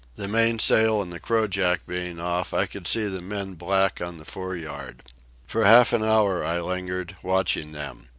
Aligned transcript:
The 0.15 0.27
mainsail 0.27 0.99
and 0.99 1.13
the 1.13 1.19
crojack 1.19 1.81
being 1.85 2.19
off, 2.19 2.55
I 2.55 2.65
could 2.65 2.87
see 2.87 3.05
the 3.05 3.21
men 3.21 3.53
black 3.53 4.01
on 4.01 4.17
the 4.17 4.25
fore 4.25 4.55
yard. 4.55 5.03
For 5.45 5.63
half 5.63 5.93
an 5.93 6.03
hour 6.03 6.43
I 6.43 6.59
lingered, 6.59 7.15
watching 7.21 7.71
them. 7.71 8.07